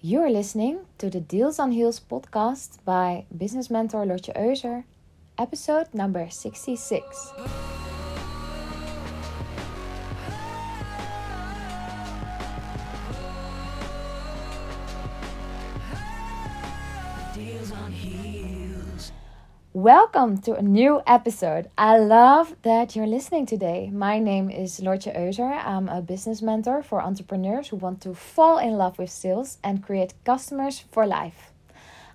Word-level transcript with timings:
You're 0.00 0.30
listening 0.30 0.86
to 0.98 1.10
the 1.10 1.18
Deals 1.18 1.58
on 1.58 1.72
Heels 1.72 1.98
podcast 1.98 2.78
by 2.84 3.26
business 3.36 3.68
mentor 3.68 4.04
Lotje 4.06 4.32
Euser, 4.36 4.84
episode 5.36 5.92
number 5.92 6.30
66. 6.30 7.32
Welcome 19.88 20.42
to 20.42 20.54
a 20.54 20.60
new 20.60 21.00
episode. 21.06 21.70
I 21.78 21.96
love 21.96 22.54
that 22.60 22.94
you're 22.94 23.06
listening 23.06 23.46
today. 23.46 23.88
My 23.90 24.18
name 24.18 24.50
is 24.50 24.80
Lotje 24.80 25.16
Euser. 25.16 25.64
I'm 25.64 25.88
a 25.88 26.02
business 26.02 26.42
mentor 26.42 26.82
for 26.82 27.00
entrepreneurs 27.00 27.68
who 27.68 27.76
want 27.76 28.02
to 28.02 28.12
fall 28.12 28.58
in 28.58 28.72
love 28.72 28.98
with 28.98 29.08
sales 29.08 29.56
and 29.64 29.82
create 29.82 30.12
customers 30.24 30.84
for 30.92 31.06
life. 31.06 31.52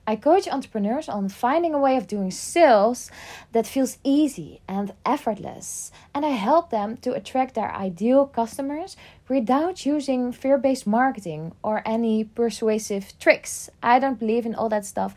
I 0.06 0.18
coach 0.18 0.48
entrepreneurs 0.48 1.10
on 1.10 1.30
finding 1.30 1.74
a 1.74 1.80
way 1.80 1.98
of 1.98 2.06
doing 2.06 2.30
sales 2.30 3.10
that 3.54 3.66
feels 3.66 3.98
easy 4.04 4.62
and 4.68 4.94
effortless, 5.04 5.92
and 6.14 6.24
I 6.24 6.30
help 6.30 6.70
them 6.70 6.98
to 6.98 7.14
attract 7.14 7.56
their 7.56 7.72
ideal 7.72 8.28
customers 8.28 8.98
without 9.28 9.84
using 9.84 10.32
fear 10.32 10.60
based 10.60 10.86
marketing 10.86 11.54
or 11.64 11.82
any 11.88 12.24
persuasive 12.24 13.18
tricks. 13.18 13.72
I 13.82 13.98
don't 13.98 14.20
believe 14.20 14.46
in 14.46 14.54
all 14.54 14.70
that 14.70 14.86
stuff. 14.86 15.16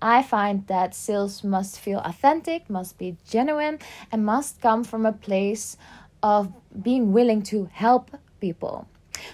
I 0.00 0.22
find 0.22 0.66
that 0.68 0.94
sales 0.94 1.42
must 1.42 1.78
feel 1.80 1.98
authentic, 2.04 2.70
must 2.70 2.98
be 2.98 3.16
genuine, 3.28 3.78
and 4.12 4.24
must 4.24 4.60
come 4.60 4.84
from 4.84 5.04
a 5.04 5.12
place 5.12 5.76
of 6.22 6.52
being 6.82 7.12
willing 7.12 7.42
to 7.42 7.68
help 7.72 8.10
people. 8.40 8.86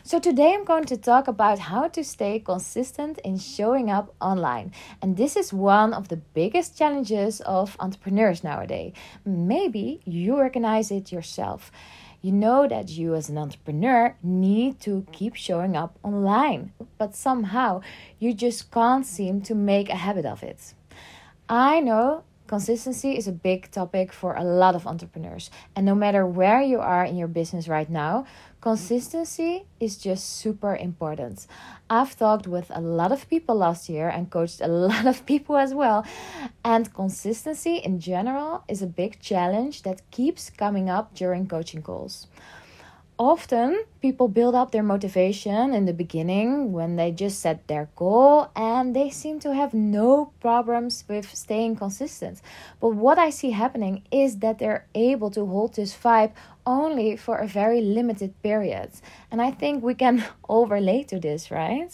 So, 0.02 0.18
today 0.18 0.54
I'm 0.54 0.64
going 0.64 0.86
to 0.86 0.96
talk 0.96 1.28
about 1.28 1.58
how 1.58 1.88
to 1.88 2.02
stay 2.02 2.38
consistent 2.38 3.18
in 3.18 3.38
showing 3.38 3.90
up 3.90 4.14
online. 4.18 4.72
And 5.02 5.18
this 5.18 5.36
is 5.36 5.52
one 5.52 5.92
of 5.92 6.08
the 6.08 6.16
biggest 6.16 6.78
challenges 6.78 7.42
of 7.42 7.76
entrepreneurs 7.78 8.42
nowadays. 8.42 8.94
Maybe 9.26 10.00
you 10.06 10.40
recognize 10.40 10.90
it 10.90 11.12
yourself 11.12 11.70
you 12.24 12.32
know 12.32 12.66
that 12.66 12.88
you 12.88 13.14
as 13.14 13.28
an 13.28 13.36
entrepreneur 13.36 14.16
need 14.22 14.80
to 14.80 15.06
keep 15.12 15.34
showing 15.34 15.76
up 15.76 15.98
online, 16.02 16.72
but 16.96 17.14
somehow 17.14 17.82
you 18.18 18.32
just 18.32 18.70
can't 18.70 19.04
seem 19.04 19.42
to 19.42 19.54
make 19.54 19.90
a 19.90 19.96
habit 19.96 20.24
of 20.24 20.42
it. 20.42 20.72
I 21.50 21.80
know 21.80 22.24
consistency 22.46 23.18
is 23.18 23.28
a 23.28 23.32
big 23.32 23.70
topic 23.70 24.10
for 24.10 24.34
a 24.36 24.42
lot 24.42 24.74
of 24.74 24.86
entrepreneurs, 24.86 25.50
and 25.76 25.84
no 25.84 25.94
matter 25.94 26.24
where 26.26 26.62
you 26.62 26.80
are 26.80 27.04
in 27.04 27.18
your 27.18 27.28
business 27.28 27.68
right 27.68 27.90
now, 27.90 28.24
Consistency 28.64 29.66
is 29.78 29.98
just 29.98 30.38
super 30.38 30.74
important. 30.74 31.46
I've 31.90 32.16
talked 32.16 32.46
with 32.46 32.70
a 32.70 32.80
lot 32.80 33.12
of 33.12 33.28
people 33.28 33.56
last 33.56 33.90
year 33.90 34.08
and 34.08 34.30
coached 34.30 34.62
a 34.62 34.68
lot 34.88 35.04
of 35.04 35.26
people 35.26 35.58
as 35.58 35.74
well. 35.74 36.06
And 36.64 36.90
consistency 36.94 37.76
in 37.76 38.00
general 38.00 38.64
is 38.66 38.80
a 38.80 38.86
big 38.86 39.20
challenge 39.20 39.82
that 39.82 40.10
keeps 40.10 40.48
coming 40.48 40.88
up 40.88 41.14
during 41.14 41.46
coaching 41.46 41.82
calls 41.82 42.26
often 43.18 43.84
people 44.00 44.26
build 44.26 44.54
up 44.54 44.72
their 44.72 44.82
motivation 44.82 45.72
in 45.72 45.84
the 45.84 45.92
beginning 45.92 46.72
when 46.72 46.96
they 46.96 47.12
just 47.12 47.40
set 47.40 47.66
their 47.68 47.88
goal 47.94 48.50
and 48.56 48.94
they 48.94 49.08
seem 49.08 49.38
to 49.38 49.54
have 49.54 49.72
no 49.72 50.32
problems 50.40 51.04
with 51.08 51.32
staying 51.34 51.76
consistent. 51.76 52.40
But 52.80 52.90
what 52.90 53.18
I 53.18 53.30
see 53.30 53.50
happening 53.50 54.02
is 54.10 54.38
that 54.38 54.58
they're 54.58 54.86
able 54.94 55.30
to 55.30 55.46
hold 55.46 55.74
this 55.74 55.96
vibe 55.96 56.32
only 56.66 57.16
for 57.16 57.36
a 57.38 57.46
very 57.46 57.80
limited 57.80 58.40
period. 58.42 58.90
And 59.30 59.40
I 59.40 59.50
think 59.50 59.82
we 59.82 59.94
can 59.94 60.24
all 60.48 60.66
relate 60.66 61.08
to 61.08 61.18
this, 61.18 61.50
right? 61.50 61.90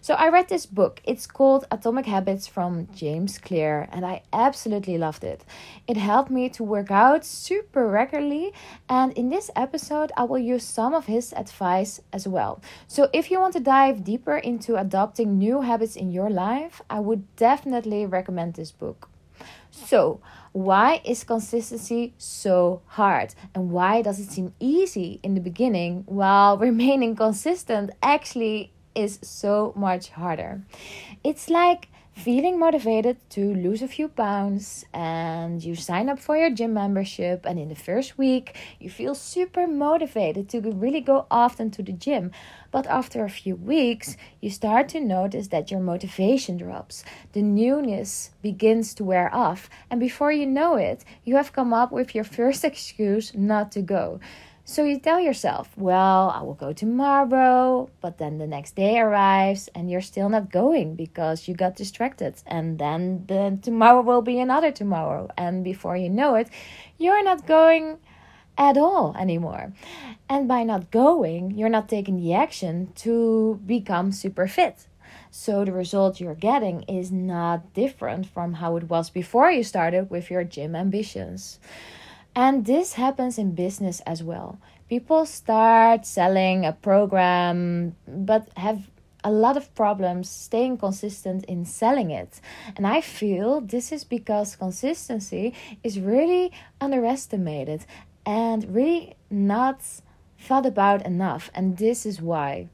So 0.00 0.14
I 0.14 0.28
read 0.28 0.48
this 0.48 0.66
book. 0.66 1.00
It's 1.04 1.26
called 1.26 1.66
Atomic 1.70 2.06
Habits 2.06 2.46
from 2.46 2.88
James 2.94 3.38
Clear, 3.38 3.88
and 3.92 4.04
I 4.04 4.22
absolutely 4.32 4.98
loved 4.98 5.24
it. 5.24 5.44
It 5.86 5.96
helped 5.96 6.30
me 6.30 6.48
to 6.50 6.64
work 6.64 6.90
out 6.90 7.24
super 7.24 7.88
regularly, 7.88 8.52
and 8.88 9.12
in 9.12 9.28
this 9.28 9.50
episode, 9.54 10.12
I 10.16 10.24
will 10.24 10.38
use 10.38 10.64
some 10.64 10.94
of 10.94 11.06
his 11.06 11.32
advice 11.34 12.00
as 12.12 12.26
well. 12.26 12.60
So 12.86 13.08
if 13.12 13.30
you 13.30 13.40
want 13.40 13.54
to 13.54 13.60
dive 13.60 14.04
deeper 14.04 14.36
into 14.36 14.76
adopting 14.76 15.38
new 15.38 15.60
habits 15.62 15.96
in 15.96 16.10
your 16.10 16.30
life, 16.30 16.82
I 16.88 17.00
would 17.00 17.36
definitely 17.36 18.06
recommend 18.06 18.54
this 18.54 18.72
book. 18.72 19.08
So, 19.86 20.20
why 20.52 21.00
is 21.04 21.24
consistency 21.24 22.14
so 22.18 22.82
hard? 22.86 23.34
And 23.54 23.70
why 23.70 24.02
does 24.02 24.18
it 24.18 24.30
seem 24.30 24.54
easy 24.58 25.20
in 25.22 25.34
the 25.34 25.40
beginning 25.40 26.04
while 26.06 26.58
remaining 26.68 27.14
consistent 27.16 27.90
actually 28.02 28.72
is 28.94 29.18
so 29.22 29.72
much 29.76 30.10
harder? 30.10 30.62
It's 31.22 31.48
like 31.48 31.88
feeling 32.18 32.58
motivated 32.58 33.16
to 33.30 33.54
lose 33.54 33.80
a 33.80 33.86
few 33.86 34.08
pounds 34.08 34.84
and 34.92 35.62
you 35.62 35.76
sign 35.76 36.08
up 36.08 36.18
for 36.18 36.36
your 36.36 36.50
gym 36.50 36.74
membership 36.74 37.46
and 37.46 37.60
in 37.60 37.68
the 37.68 37.76
first 37.76 38.18
week 38.18 38.56
you 38.80 38.90
feel 38.90 39.14
super 39.14 39.68
motivated 39.68 40.48
to 40.48 40.60
really 40.60 41.00
go 41.00 41.26
often 41.30 41.70
to 41.70 41.80
the 41.80 41.92
gym. 41.92 42.32
But 42.72 42.88
after 42.88 43.24
a 43.24 43.30
few 43.30 43.54
weeks 43.54 44.16
you 44.40 44.50
start 44.50 44.88
to 44.90 45.00
notice 45.00 45.48
that 45.48 45.70
your 45.70 45.78
motivation 45.78 46.56
drops. 46.56 47.04
The 47.34 47.42
newness 47.42 48.30
begins 48.42 48.94
to 48.94 49.04
wear 49.04 49.32
off 49.32 49.70
and 49.88 50.00
before 50.00 50.32
you 50.32 50.46
know 50.46 50.74
it 50.74 51.04
you 51.24 51.36
have 51.36 51.52
come 51.52 51.72
up 51.72 51.92
with 51.92 52.16
your 52.16 52.24
first 52.24 52.64
excuse 52.70 53.32
not 53.32 53.70
to 53.72 53.80
go 53.80 54.18
so 54.68 54.84
you 54.84 54.98
tell 54.98 55.18
yourself, 55.18 55.70
well, 55.78 56.28
I 56.28 56.42
will 56.42 56.52
go 56.52 56.74
tomorrow, 56.74 57.88
but 58.02 58.18
then 58.18 58.36
the 58.36 58.46
next 58.46 58.76
day 58.76 58.98
arrives 58.98 59.70
and 59.74 59.90
you're 59.90 60.02
still 60.02 60.28
not 60.28 60.52
going 60.52 60.94
because 60.94 61.48
you 61.48 61.54
got 61.54 61.74
distracted. 61.74 62.34
And 62.46 62.78
then 62.78 63.24
the 63.28 63.58
tomorrow 63.62 64.02
will 64.02 64.20
be 64.20 64.38
another 64.38 64.70
tomorrow. 64.70 65.30
And 65.38 65.64
before 65.64 65.96
you 65.96 66.10
know 66.10 66.34
it, 66.34 66.50
you're 66.98 67.24
not 67.24 67.46
going 67.46 67.96
at 68.58 68.76
all 68.76 69.16
anymore. 69.18 69.72
And 70.28 70.46
by 70.46 70.64
not 70.64 70.90
going, 70.90 71.52
you're 71.52 71.70
not 71.70 71.88
taking 71.88 72.18
the 72.20 72.34
action 72.34 72.92
to 72.96 73.58
become 73.64 74.12
super 74.12 74.46
fit. 74.46 74.86
So 75.30 75.64
the 75.64 75.72
result 75.72 76.20
you're 76.20 76.34
getting 76.34 76.82
is 76.82 77.10
not 77.10 77.72
different 77.72 78.26
from 78.26 78.52
how 78.52 78.76
it 78.76 78.90
was 78.90 79.08
before 79.08 79.50
you 79.50 79.64
started 79.64 80.10
with 80.10 80.30
your 80.30 80.44
gym 80.44 80.76
ambitions. 80.76 81.58
And 82.38 82.66
this 82.66 82.92
happens 82.92 83.36
in 83.36 83.56
business 83.56 83.98
as 84.06 84.22
well. 84.22 84.60
People 84.88 85.26
start 85.26 86.06
selling 86.06 86.64
a 86.64 86.72
program 86.72 87.96
but 88.06 88.48
have 88.56 88.88
a 89.24 89.32
lot 89.32 89.56
of 89.56 89.74
problems 89.74 90.30
staying 90.30 90.78
consistent 90.78 91.44
in 91.46 91.64
selling 91.64 92.12
it. 92.12 92.40
And 92.76 92.86
I 92.86 93.00
feel 93.00 93.60
this 93.60 93.90
is 93.90 94.04
because 94.04 94.54
consistency 94.54 95.52
is 95.82 95.98
really 95.98 96.52
underestimated 96.80 97.84
and 98.24 98.72
really 98.72 99.16
not 99.28 99.82
thought 100.38 100.64
about 100.64 101.04
enough. 101.04 101.50
And 101.56 101.76
this 101.76 102.06
is 102.06 102.22
why 102.22 102.68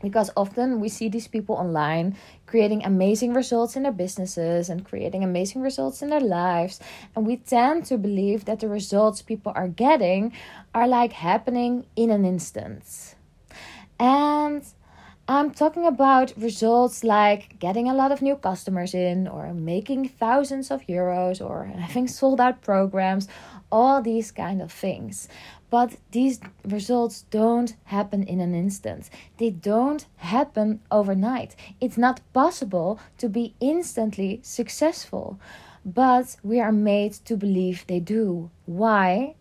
because 0.00 0.30
often 0.36 0.80
we 0.80 0.88
see 0.88 1.08
these 1.08 1.28
people 1.28 1.54
online 1.56 2.16
creating 2.46 2.84
amazing 2.84 3.34
results 3.34 3.76
in 3.76 3.82
their 3.82 3.92
businesses 3.92 4.68
and 4.68 4.84
creating 4.84 5.24
amazing 5.24 5.60
results 5.62 6.02
in 6.02 6.10
their 6.10 6.20
lives 6.20 6.80
and 7.14 7.26
we 7.26 7.36
tend 7.36 7.84
to 7.84 7.98
believe 7.98 8.44
that 8.44 8.60
the 8.60 8.68
results 8.68 9.22
people 9.22 9.52
are 9.54 9.68
getting 9.68 10.32
are 10.74 10.88
like 10.88 11.12
happening 11.12 11.86
in 11.96 12.10
an 12.10 12.24
instant 12.24 13.14
and 13.98 14.64
I'm 15.30 15.50
talking 15.50 15.84
about 15.84 16.32
results 16.38 17.04
like 17.04 17.58
getting 17.58 17.86
a 17.86 17.92
lot 17.92 18.12
of 18.12 18.22
new 18.22 18.34
customers 18.34 18.94
in, 18.94 19.28
or 19.28 19.52
making 19.52 20.08
thousands 20.08 20.70
of 20.70 20.80
euros, 20.86 21.46
or 21.46 21.64
having 21.66 22.08
sold 22.08 22.40
out 22.40 22.62
programs, 22.62 23.28
all 23.70 24.00
these 24.00 24.32
kind 24.32 24.62
of 24.62 24.72
things. 24.72 25.28
But 25.70 25.96
these 26.12 26.40
results 26.64 27.24
don't 27.30 27.76
happen 27.84 28.22
in 28.22 28.40
an 28.40 28.54
instant. 28.54 29.10
They 29.36 29.50
don't 29.50 30.06
happen 30.16 30.80
overnight. 30.90 31.56
It's 31.80 31.98
not 31.98 32.20
possible 32.32 32.98
to 33.18 33.28
be 33.28 33.54
instantly 33.60 34.40
successful. 34.42 35.38
But 35.84 36.36
we 36.42 36.60
are 36.60 36.72
made 36.72 37.12
to 37.26 37.36
believe 37.36 37.86
they 37.86 38.00
do. 38.00 38.50
Why? 38.66 39.34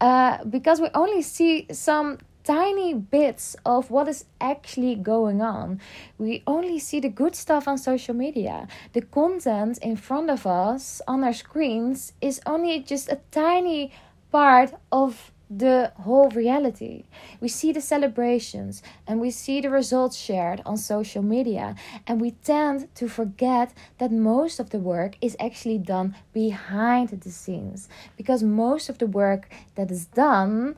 Uh, 0.00 0.44
because 0.44 0.80
we 0.80 0.88
only 0.94 1.22
see 1.22 1.66
some 1.72 2.18
tiny 2.44 2.94
bits 2.94 3.54
of 3.66 3.90
what 3.90 4.08
is 4.08 4.24
actually 4.40 4.94
going 4.94 5.42
on. 5.42 5.80
We 6.18 6.42
only 6.46 6.78
see 6.78 7.00
the 7.00 7.08
good 7.08 7.34
stuff 7.34 7.68
on 7.68 7.78
social 7.78 8.14
media. 8.14 8.66
The 8.92 9.02
content 9.02 9.78
in 9.78 9.96
front 9.96 10.30
of 10.30 10.46
us 10.46 11.02
on 11.06 11.22
our 11.22 11.34
screens 11.34 12.12
is 12.20 12.40
only 12.46 12.80
just 12.80 13.08
a 13.08 13.20
tiny 13.30 13.92
part 14.32 14.74
of 14.90 15.32
the 15.50 15.92
whole 15.96 16.30
reality. 16.30 17.04
We 17.40 17.48
see 17.48 17.72
the 17.72 17.80
celebrations 17.80 18.82
and 19.06 19.20
we 19.20 19.32
see 19.32 19.60
the 19.60 19.68
results 19.68 20.16
shared 20.16 20.62
on 20.64 20.76
social 20.76 21.22
media, 21.22 21.74
and 22.06 22.20
we 22.20 22.30
tend 22.30 22.94
to 22.94 23.08
forget 23.08 23.74
that 23.98 24.12
most 24.12 24.60
of 24.60 24.70
the 24.70 24.78
work 24.78 25.16
is 25.20 25.36
actually 25.40 25.78
done 25.78 26.14
behind 26.32 27.08
the 27.08 27.30
scenes 27.30 27.88
because 28.16 28.44
most 28.44 28.88
of 28.88 28.98
the 28.98 29.06
work 29.06 29.50
that 29.74 29.90
is 29.90 30.06
done, 30.06 30.76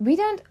we 0.00 0.16
don't 0.16 0.42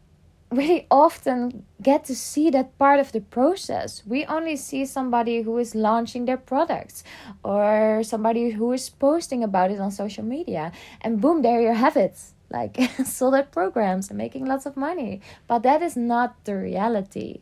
really 0.50 0.88
often 0.90 1.66
get 1.82 2.06
to 2.06 2.16
see 2.16 2.50
that 2.50 2.78
part 2.80 3.02
of 3.02 3.12
the 3.12 3.20
process. 3.20 4.02
We 4.08 4.24
only 4.28 4.56
see 4.56 4.86
somebody 4.86 5.42
who 5.42 5.58
is 5.58 5.76
launching 5.76 6.24
their 6.24 6.38
products 6.38 7.04
or 7.44 8.02
somebody 8.04 8.52
who 8.52 8.72
is 8.72 8.90
posting 8.90 9.44
about 9.44 9.72
it 9.72 9.80
on 9.82 9.92
social 9.92 10.24
media, 10.24 10.72
and 11.02 11.20
boom, 11.20 11.42
there 11.42 11.62
you 11.62 11.74
have 11.74 11.98
it 11.98 12.18
like 12.50 12.78
solid 13.06 13.52
programs 13.52 14.10
and 14.10 14.18
making 14.18 14.46
lots 14.46 14.66
of 14.66 14.78
money. 14.78 15.22
But 15.48 15.64
that 15.64 15.82
is 15.82 15.96
not 15.96 16.36
the 16.46 16.56
reality. 16.56 17.40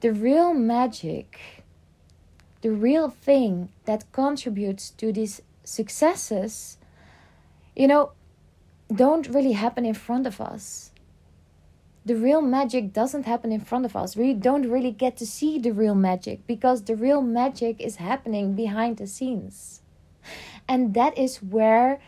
The 0.00 0.12
real 0.12 0.54
magic, 0.54 1.64
the 2.62 2.70
real 2.70 3.10
thing 3.10 3.70
that 3.84 4.10
contributes 4.12 4.90
to 4.90 5.12
these 5.12 5.42
successes, 5.64 6.78
you 7.74 7.86
know, 7.86 8.12
don't 8.92 9.28
really 9.28 9.52
happen 9.52 9.84
in 9.84 9.94
front 9.94 10.26
of 10.26 10.40
us 10.40 10.92
the 12.08 12.16
real 12.16 12.40
magic 12.40 12.94
doesn't 12.94 13.26
happen 13.26 13.52
in 13.52 13.60
front 13.60 13.84
of 13.84 13.94
us. 13.94 14.16
We 14.16 14.32
don't 14.32 14.70
really 14.70 14.92
get 14.92 15.18
to 15.18 15.26
see 15.26 15.58
the 15.58 15.72
real 15.72 15.94
magic 15.94 16.46
because 16.46 16.84
the 16.84 16.96
real 16.96 17.20
magic 17.20 17.82
is 17.82 17.96
happening 17.96 18.54
behind 18.54 18.96
the 18.96 19.06
scenes. 19.06 19.82
And 20.66 20.94
that 20.94 21.18
is 21.18 21.42
where 21.42 22.00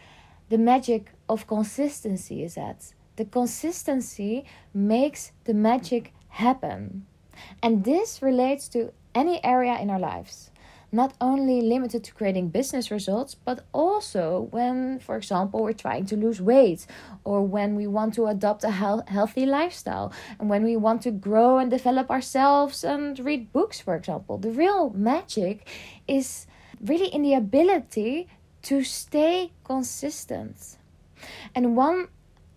the 0.48 0.56
magic 0.56 1.12
of 1.30 1.46
consistency 1.46 2.42
is 2.42 2.58
at. 2.58 2.92
The 3.16 3.24
consistency 3.24 4.44
makes 4.74 5.32
the 5.44 5.54
magic 5.54 6.12
happen. 6.28 7.06
And 7.62 7.84
this 7.84 8.20
relates 8.20 8.68
to 8.68 8.92
any 9.14 9.42
area 9.44 9.78
in 9.78 9.90
our 9.90 9.98
lives 9.98 10.50
not 10.92 11.14
only 11.20 11.60
limited 11.60 12.02
to 12.02 12.12
creating 12.12 12.48
business 12.48 12.90
results, 12.90 13.34
but 13.34 13.64
also 13.72 14.48
when, 14.50 14.98
for 14.98 15.16
example, 15.16 15.62
we're 15.62 15.72
trying 15.72 16.04
to 16.06 16.16
lose 16.16 16.40
weight 16.40 16.86
or 17.24 17.42
when 17.42 17.76
we 17.76 17.86
want 17.86 18.14
to 18.14 18.26
adopt 18.26 18.64
a 18.64 18.70
healthy 18.70 19.46
lifestyle 19.46 20.12
and 20.38 20.50
when 20.50 20.64
we 20.64 20.76
want 20.76 21.02
to 21.02 21.10
grow 21.10 21.58
and 21.58 21.70
develop 21.70 22.10
ourselves 22.10 22.82
and 22.82 23.18
read 23.20 23.52
books, 23.52 23.80
for 23.80 23.94
example. 23.94 24.38
The 24.38 24.50
real 24.50 24.90
magic 24.90 25.68
is 26.08 26.46
really 26.80 27.06
in 27.06 27.22
the 27.22 27.34
ability 27.34 28.28
to 28.62 28.82
stay 28.82 29.52
consistent. 29.64 30.76
And 31.54 31.76
one 31.76 32.08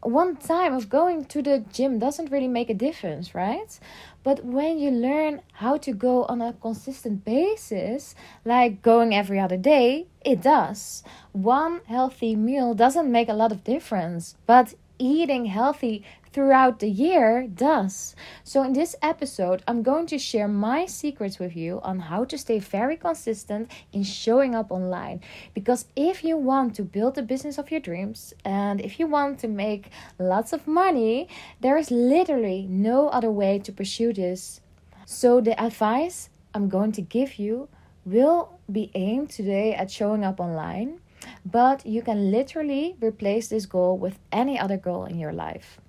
one 0.03 0.35
time 0.35 0.73
of 0.73 0.89
going 0.89 1.25
to 1.25 1.41
the 1.41 1.63
gym 1.71 1.97
doesn't 1.97 2.31
really 2.31 2.47
make 2.47 2.69
a 2.69 2.73
difference, 2.73 3.33
right? 3.33 3.79
But 4.23 4.43
when 4.43 4.77
you 4.77 4.91
learn 4.91 5.41
how 5.53 5.77
to 5.77 5.93
go 5.93 6.25
on 6.25 6.41
a 6.41 6.53
consistent 6.53 7.23
basis, 7.25 8.15
like 8.45 8.81
going 8.81 9.15
every 9.15 9.39
other 9.39 9.57
day, 9.57 10.07
it 10.25 10.41
does. 10.41 11.03
One 11.31 11.81
healthy 11.87 12.35
meal 12.35 12.73
doesn't 12.73 13.11
make 13.11 13.29
a 13.29 13.33
lot 13.33 13.51
of 13.51 13.63
difference, 13.63 14.35
but 14.45 14.73
eating 14.99 15.45
healthy 15.45 16.03
throughout 16.33 16.79
the 16.79 16.89
year 16.89 17.47
does. 17.47 18.15
So, 18.43 18.63
in 18.63 18.73
this 18.73 18.95
episode, 19.01 19.63
I'm 19.67 19.83
going 19.83 20.07
to 20.07 20.17
share 20.17 20.47
my 20.47 20.85
secrets 20.87 21.37
with 21.39 21.55
you 21.55 21.79
on 21.83 21.99
how 21.99 22.25
to 22.25 22.37
stay 22.37 22.59
very 22.59 22.97
consistent 22.97 23.71
in 23.93 24.03
showing 24.03 24.55
up 24.55 24.71
online. 24.71 25.21
Because 25.53 25.85
if 25.95 26.23
you 26.23 26.35
want 26.35 26.75
to 26.75 26.83
build 26.83 27.15
the 27.15 27.21
business 27.21 27.57
of 27.57 27.71
your 27.71 27.79
dreams 27.79 28.33
and 28.43 28.81
if 28.81 28.99
you 28.99 29.07
want 29.07 29.39
to 29.39 29.47
make 29.47 29.91
lots 30.17 30.51
of 30.51 30.67
money, 30.67 31.27
there 31.61 31.77
is 31.77 31.91
literally 31.91 32.65
no 32.67 33.09
other 33.09 33.31
way 33.31 33.59
to 33.59 33.71
pursue 33.71 34.11
this. 34.11 34.59
So, 35.05 35.39
the 35.39 35.61
advice 35.61 36.29
I'm 36.55 36.67
going 36.67 36.91
to 36.93 37.01
give 37.01 37.37
you 37.37 37.69
will 38.05 38.59
be 38.71 38.91
aimed 38.95 39.29
today 39.29 39.73
at 39.73 39.91
showing 39.91 40.25
up 40.25 40.39
online 40.39 40.99
but 41.45 41.85
you 41.85 42.01
can 42.01 42.31
literally 42.31 42.97
replace 43.01 43.47
this 43.47 43.65
goal 43.65 43.97
with 43.97 44.19
any 44.31 44.59
other 44.59 44.75
goal 44.75 45.05
in 45.05 45.17
your 45.17 45.31
life. 45.31 45.79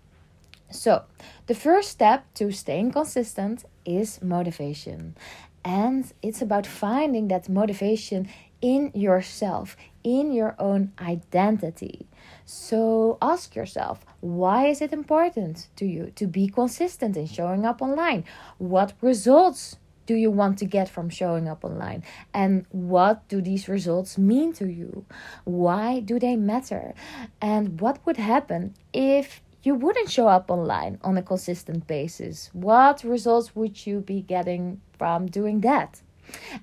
So, 0.74 1.04
the 1.46 1.54
first 1.54 1.90
step 1.90 2.26
to 2.34 2.50
staying 2.50 2.90
consistent 2.90 3.64
is 3.84 4.20
motivation. 4.20 5.16
And 5.64 6.12
it's 6.20 6.42
about 6.42 6.66
finding 6.66 7.28
that 7.28 7.48
motivation 7.48 8.28
in 8.60 8.90
yourself, 8.92 9.76
in 10.02 10.32
your 10.32 10.56
own 10.58 10.92
identity. 11.00 12.06
So 12.44 13.18
ask 13.22 13.54
yourself, 13.54 14.04
why 14.20 14.66
is 14.66 14.82
it 14.82 14.92
important 14.92 15.68
to 15.76 15.86
you 15.86 16.10
to 16.16 16.26
be 16.26 16.48
consistent 16.48 17.16
in 17.16 17.26
showing 17.26 17.64
up 17.64 17.80
online? 17.80 18.24
What 18.58 18.94
results 19.00 19.76
do 20.06 20.14
you 20.14 20.30
want 20.30 20.58
to 20.58 20.64
get 20.64 20.88
from 20.88 21.08
showing 21.08 21.48
up 21.48 21.64
online? 21.64 22.02
And 22.34 22.66
what 22.70 23.26
do 23.28 23.40
these 23.40 23.68
results 23.68 24.18
mean 24.18 24.52
to 24.54 24.66
you? 24.66 25.06
Why 25.44 26.00
do 26.00 26.18
they 26.18 26.36
matter? 26.36 26.94
And 27.40 27.80
what 27.80 28.04
would 28.04 28.18
happen 28.18 28.74
if 28.92 29.40
you 29.64 29.74
wouldn't 29.74 30.10
show 30.10 30.28
up 30.28 30.50
online 30.50 30.98
on 31.02 31.16
a 31.16 31.22
consistent 31.22 31.86
basis, 31.86 32.50
what 32.52 33.02
results 33.02 33.56
would 33.56 33.86
you 33.86 34.00
be 34.00 34.20
getting 34.20 34.80
from 34.98 35.26
doing 35.26 35.60
that? 35.62 36.02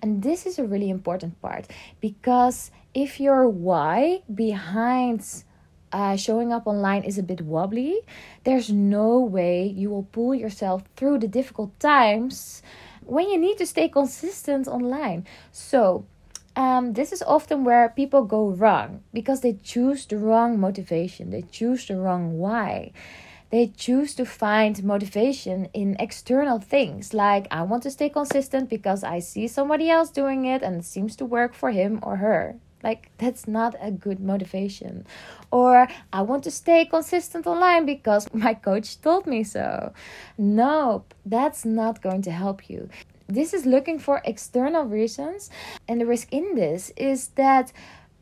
And 0.02 0.24
this 0.24 0.46
is 0.46 0.58
a 0.58 0.64
really 0.64 0.90
important 0.90 1.42
part 1.42 1.68
because 2.00 2.72
if 2.94 3.20
your 3.20 3.48
why 3.48 4.22
behind 4.34 5.44
uh, 5.92 6.16
showing 6.16 6.52
up 6.54 6.68
online 6.68 7.04
is 7.04 7.18
a 7.18 7.24
bit 7.24 7.42
wobbly, 7.42 8.02
there's 8.44 8.70
no 8.70 9.20
way 9.20 9.66
you 9.66 9.90
will 9.90 10.08
pull 10.12 10.34
yourself 10.34 10.84
through 10.96 11.20
the 11.20 11.28
difficult 11.28 11.78
times 11.80 12.62
when 13.02 13.30
you 13.30 13.38
need 13.38 13.58
to 13.58 13.66
stay 13.66 13.90
consistent 13.90 14.68
online. 14.68 15.26
So, 15.52 16.06
um, 16.56 16.94
this 16.94 17.12
is 17.12 17.22
often 17.22 17.64
where 17.64 17.90
people 17.90 18.24
go 18.24 18.50
wrong 18.50 19.04
because 19.14 19.42
they 19.42 19.54
choose 19.54 20.06
the 20.06 20.18
wrong 20.18 20.60
motivation, 20.60 21.30
they 21.30 21.44
choose 21.44 21.88
the 21.88 21.98
wrong 21.98 22.38
why. 22.38 22.92
They 23.52 23.68
choose 23.68 24.16
to 24.16 24.26
find 24.26 24.82
motivation 24.82 25.66
in 25.74 25.98
external 26.00 26.60
things 26.60 27.14
like 27.14 27.48
I 27.52 27.64
want 27.64 27.84
to 27.84 27.92
stay 27.92 28.08
consistent 28.08 28.70
because 28.70 29.04
I 29.04 29.20
see 29.20 29.48
somebody 29.48 29.90
else 29.90 30.10
doing 30.10 30.46
it 30.46 30.64
and 30.64 30.78
it 30.78 30.86
seems 30.86 31.18
to 31.18 31.26
work 31.26 31.54
for 31.54 31.72
him 31.72 32.00
or 32.02 32.16
her. 32.18 32.56
Like, 32.82 33.12
that's 33.18 33.48
not 33.48 33.76
a 33.80 33.92
good 33.92 34.20
motivation. 34.20 35.06
Or, 35.52 35.88
I 36.12 36.22
want 36.24 36.44
to 36.46 36.52
stay 36.52 36.86
consistent 36.86 37.46
online 37.46 37.86
because 37.86 38.28
my 38.34 38.54
coach 38.54 39.00
told 39.02 39.28
me 39.28 39.44
so. 39.44 39.94
Nope, 40.38 41.14
that's 41.26 41.66
not 41.66 42.02
going 42.02 42.22
to 42.24 42.32
help 42.32 42.70
you. 42.70 42.90
This 43.34 43.54
is 43.54 43.66
looking 43.66 43.98
for 43.98 44.22
external 44.26 44.84
reasons, 44.84 45.50
and 45.88 46.02
the 46.02 46.06
risk 46.06 46.28
in 46.32 46.56
this 46.56 46.92
is 46.98 47.30
that 47.36 47.72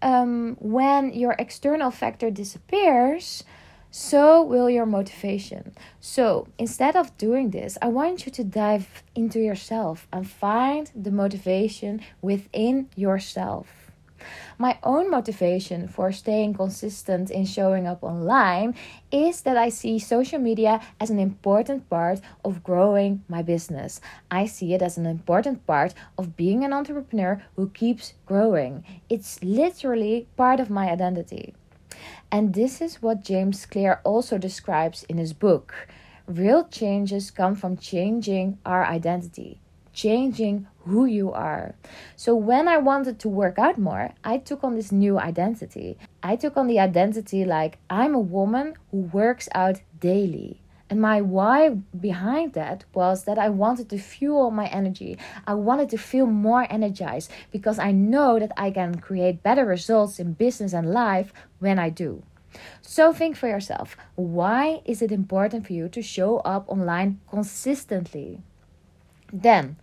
um, 0.04 0.56
when 0.60 1.14
your 1.14 1.36
external 1.40 1.90
factor 1.90 2.30
disappears, 2.30 3.44
so 3.92 4.44
will 4.44 4.70
your 4.70 4.86
motivation. 4.86 5.74
So 6.00 6.48
instead 6.60 6.96
of 6.96 7.18
doing 7.18 7.50
this, 7.50 7.76
I 7.82 7.88
want 7.88 8.28
you 8.28 8.32
to 8.32 8.44
dive 8.44 9.04
into 9.16 9.40
yourself 9.40 10.08
and 10.14 10.30
find 10.30 10.92
the 10.96 11.12
motivation 11.12 12.02
within 12.22 12.90
yourself. 12.96 13.79
My 14.58 14.78
own 14.84 15.10
motivation 15.10 15.88
for 15.88 16.12
staying 16.12 16.54
consistent 16.56 17.32
in 17.32 17.46
showing 17.46 17.88
up 17.88 18.04
online 18.04 18.76
is 19.12 19.42
that 19.42 19.58
I 19.58 19.70
see 19.70 20.00
social 20.00 20.40
media 20.40 20.82
as 21.00 21.10
an 21.10 21.20
important 21.20 21.90
part 21.90 22.20
of 22.44 22.64
growing 22.64 23.24
my 23.28 23.42
business. 23.42 24.02
I 24.30 24.46
see 24.46 24.74
it 24.74 24.82
as 24.82 24.98
an 24.98 25.06
important 25.06 25.66
part 25.66 25.94
of 26.18 26.36
being 26.36 26.64
an 26.64 26.74
entrepreneur 26.74 27.42
who 27.56 27.70
keeps 27.70 28.14
growing. 28.26 28.84
It's 29.10 29.44
literally 29.44 30.28
part 30.38 30.60
of 30.60 30.70
my 30.70 30.90
identity. 30.90 31.56
And 32.32 32.54
this 32.54 32.82
is 32.82 33.02
what 33.02 33.24
James 33.24 33.66
Clear 33.66 34.02
also 34.04 34.38
describes 34.38 35.04
in 35.04 35.18
his 35.18 35.34
book. 35.34 35.88
Real 36.28 36.68
changes 36.68 37.32
come 37.32 37.56
from 37.56 37.78
changing 37.78 38.60
our 38.66 38.86
identity 38.86 39.60
changing 40.00 40.66
who 40.90 41.06
you 41.06 41.32
are. 41.32 41.76
So 42.16 42.36
when 42.36 42.68
I 42.68 42.78
wanted 42.78 43.20
to 43.20 43.30
work 43.30 43.58
out 43.58 43.78
more, 43.78 44.12
I 44.24 44.38
took 44.38 44.64
on 44.64 44.76
this 44.76 44.92
new 44.92 45.18
identity. 45.20 45.98
I 46.22 46.36
took 46.36 46.58
on 46.58 46.68
the 46.68 46.80
identity 46.80 47.46
like 47.46 47.78
I'm 47.90 48.14
a 48.14 48.20
woman 48.20 48.76
who 48.92 48.98
works 48.98 49.48
out 49.54 49.82
daily. 50.00 50.62
And 50.90 51.00
my 51.00 51.22
why 51.22 51.70
behind 52.00 52.54
that 52.54 52.84
was 52.94 53.26
that 53.26 53.38
I 53.38 53.50
wanted 53.50 53.90
to 53.90 54.00
fuel 54.00 54.50
my 54.50 54.66
energy. 54.68 55.20
I 55.46 55.54
wanted 55.54 55.90
to 55.92 55.98
feel 55.98 56.26
more 56.26 56.66
energized 56.70 57.32
because 57.52 57.78
I 57.78 57.92
know 57.92 58.40
that 58.40 58.52
I 58.58 58.72
can 58.72 58.96
create 58.96 59.44
better 59.44 59.66
results 59.66 60.20
in 60.20 60.34
business 60.34 60.74
and 60.74 60.92
life 60.92 61.32
when 61.60 61.78
I 61.78 61.90
do. 61.90 62.24
So 62.82 63.14
think 63.14 63.38
for 63.38 63.48
yourself 63.48 63.96
why 64.16 64.82
is 64.84 65.04
it 65.04 65.12
important 65.12 65.68
for 65.68 65.74
you 65.74 65.88
to 65.90 66.02
show 66.02 66.38
up 66.40 66.68
online 66.68 67.20
consistently? 67.30 68.42
Then, 69.32 69.78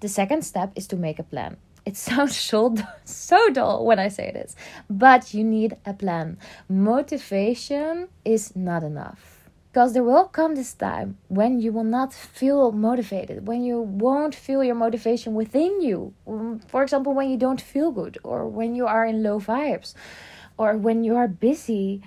the 0.00 0.08
second 0.08 0.42
step 0.42 0.72
is 0.76 0.86
to 0.88 0.96
make 0.96 1.18
a 1.18 1.22
plan. 1.22 1.56
It 1.84 1.96
sounds 2.06 2.36
so, 2.36 2.74
so 3.04 3.50
dull 3.50 3.84
when 3.84 3.98
I 3.98 4.08
say 4.08 4.30
this, 4.32 4.54
but 4.90 5.34
you 5.34 5.44
need 5.44 5.76
a 5.86 5.94
plan. 5.94 6.38
Motivation 6.68 8.08
is 8.24 8.54
not 8.54 8.82
enough. 8.82 9.34
Because 9.70 9.92
there 9.92 10.02
will 10.02 10.24
come 10.24 10.54
this 10.54 10.72
time 10.72 11.18
when 11.28 11.60
you 11.60 11.72
will 11.72 11.84
not 11.84 12.12
feel 12.12 12.72
motivated, 12.72 13.46
when 13.46 13.62
you 13.62 13.80
won't 13.80 14.34
feel 14.34 14.64
your 14.64 14.74
motivation 14.74 15.34
within 15.34 15.82
you. 15.82 16.14
Um, 16.26 16.60
for 16.68 16.82
example, 16.82 17.12
when 17.12 17.28
you 17.28 17.36
don't 17.36 17.60
feel 17.60 17.90
good, 17.92 18.18
or 18.24 18.48
when 18.48 18.74
you 18.74 18.86
are 18.86 19.04
in 19.04 19.22
low 19.22 19.38
vibes, 19.38 19.94
or 20.56 20.76
when 20.76 21.04
you 21.04 21.16
are 21.16 21.28
busy. 21.28 22.02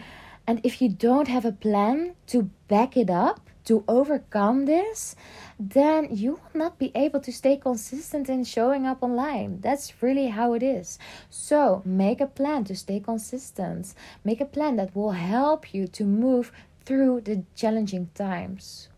And 0.47 0.59
if 0.63 0.81
you 0.81 0.89
don't 0.89 1.27
have 1.27 1.45
a 1.45 1.51
plan 1.51 2.15
to 2.27 2.49
back 2.67 2.97
it 2.97 3.09
up, 3.09 3.49
to 3.65 3.83
overcome 3.87 4.65
this, 4.65 5.15
then 5.69 6.07
you 6.09 6.31
will 6.31 6.59
not 6.59 6.79
be 6.79 6.91
able 6.95 7.19
to 7.19 7.31
stay 7.31 7.55
consistent 7.55 8.29
in 8.29 8.43
showing 8.43 8.87
up 8.87 9.03
online. 9.03 9.61
That's 9.61 10.01
really 10.01 10.29
how 10.29 10.53
it 10.53 10.63
is. 10.63 10.97
So, 11.29 11.83
make 11.85 12.19
a 12.19 12.25
plan 12.25 12.63
to 12.63 12.75
stay 12.75 12.99
consistent. 12.99 13.93
Make 14.23 14.41
a 14.41 14.45
plan 14.45 14.77
that 14.77 14.95
will 14.95 15.11
help 15.11 15.71
you 15.71 15.85
to 15.89 16.03
move 16.03 16.51
through 16.83 17.21
the 17.21 17.43
challenging 17.53 18.09
times. 18.15 18.89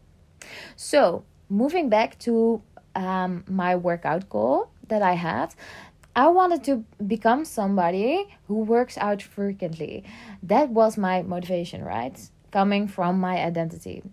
So, 0.78 1.26
moving 1.50 1.90
back 1.90 2.18
to 2.20 2.62
um, 2.96 3.44
my 3.50 3.76
workout 3.76 4.30
goal 4.30 4.70
that 4.88 5.02
I 5.02 5.16
had, 5.16 5.54
I 6.16 6.30
wanted 6.30 6.64
to 6.66 6.86
become 7.06 7.44
somebody 7.44 8.26
who 8.48 8.60
works 8.60 8.98
out 8.98 9.22
frequently. 9.22 10.06
That 10.42 10.70
was 10.70 10.98
my 10.98 11.24
motivation, 11.24 11.84
right? 11.84 12.18
Coming 12.52 12.88
from 12.88 13.20
my 13.20 13.44
identity. 13.44 14.04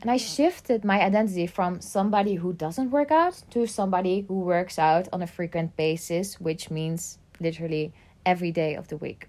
And 0.00 0.10
I 0.10 0.16
shifted 0.16 0.84
my 0.84 1.00
identity 1.00 1.46
from 1.46 1.80
somebody 1.80 2.36
who 2.36 2.52
doesn't 2.52 2.90
work 2.90 3.10
out 3.10 3.42
to 3.50 3.66
somebody 3.66 4.24
who 4.28 4.40
works 4.40 4.78
out 4.78 5.08
on 5.12 5.22
a 5.22 5.26
frequent 5.26 5.76
basis, 5.76 6.40
which 6.40 6.70
means 6.70 7.18
literally 7.40 7.92
every 8.24 8.52
day 8.52 8.74
of 8.74 8.88
the 8.88 8.96
week. 8.96 9.28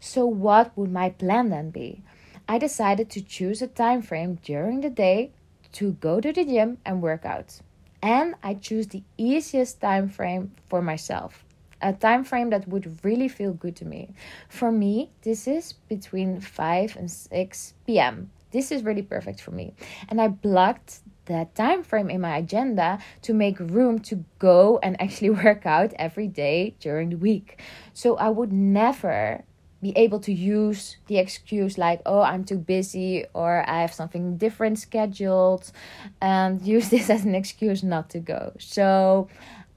So, 0.00 0.26
what 0.26 0.76
would 0.76 0.90
my 0.90 1.10
plan 1.10 1.50
then 1.50 1.70
be? 1.70 2.02
I 2.48 2.58
decided 2.58 3.08
to 3.10 3.22
choose 3.22 3.62
a 3.62 3.66
time 3.66 4.02
frame 4.02 4.38
during 4.42 4.80
the 4.80 4.90
day 4.90 5.32
to 5.72 5.92
go 5.92 6.20
to 6.20 6.32
the 6.32 6.44
gym 6.44 6.78
and 6.84 7.00
work 7.00 7.24
out. 7.24 7.60
And 8.02 8.34
I 8.42 8.54
choose 8.54 8.88
the 8.88 9.04
easiest 9.16 9.80
time 9.80 10.08
frame 10.08 10.52
for 10.68 10.82
myself. 10.82 11.44
A 11.80 11.92
time 11.92 12.24
frame 12.24 12.50
that 12.50 12.68
would 12.68 13.04
really 13.04 13.28
feel 13.28 13.52
good 13.52 13.76
to 13.76 13.84
me. 13.84 14.10
For 14.48 14.70
me, 14.70 15.10
this 15.22 15.46
is 15.46 15.72
between 15.72 16.40
5 16.40 16.96
and 16.96 17.10
6 17.10 17.74
p.m. 17.86 18.30
This 18.52 18.70
is 18.70 18.84
really 18.84 19.02
perfect 19.02 19.40
for 19.40 19.50
me. 19.50 19.74
And 20.08 20.20
I 20.20 20.28
blocked 20.28 21.00
that 21.26 21.54
time 21.54 21.82
frame 21.82 22.10
in 22.10 22.20
my 22.20 22.36
agenda 22.36 22.98
to 23.22 23.32
make 23.32 23.58
room 23.58 23.98
to 24.00 24.24
go 24.38 24.78
and 24.82 25.00
actually 25.00 25.30
work 25.44 25.66
out 25.66 25.92
every 25.96 26.28
day 26.28 26.76
during 26.80 27.10
the 27.10 27.16
week. 27.16 27.60
So 27.94 28.16
I 28.16 28.28
would 28.28 28.52
never 28.52 29.44
be 29.82 29.92
able 29.96 30.20
to 30.20 30.32
use 30.32 30.96
the 31.08 31.18
excuse 31.18 31.76
like 31.76 32.00
oh 32.06 32.22
i'm 32.22 32.44
too 32.44 32.56
busy 32.56 33.24
or 33.34 33.68
i 33.68 33.80
have 33.80 33.92
something 33.92 34.36
different 34.36 34.78
scheduled 34.78 35.72
and 36.20 36.62
use 36.74 36.88
this 36.88 37.10
as 37.10 37.24
an 37.24 37.34
excuse 37.34 37.82
not 37.82 38.08
to 38.08 38.20
go 38.20 38.52
so 38.60 39.26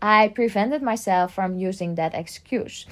i 0.03 0.27
prevented 0.27 0.83
myself 0.83 1.33
from 1.33 1.57
using 1.57 1.95
that 1.95 2.13
excuse 2.13 2.85